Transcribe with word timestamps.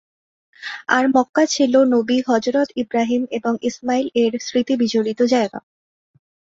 আর 0.87 1.03
মক্কা 1.15 1.43
ছিল 1.45 1.73
নবী 1.93 2.17
হযরত 2.27 2.67
ইব্রাহিম 2.75 3.23
এবং 3.37 3.53
ইসমাইল 3.61 4.07
-এর 4.13 4.33
স্মৃতিবিজড়িত 4.39 5.19
জায়গা। 5.33 5.59